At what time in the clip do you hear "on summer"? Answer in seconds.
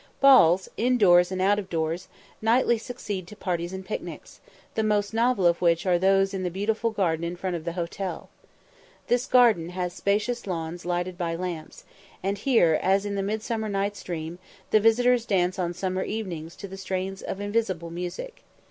15.59-16.01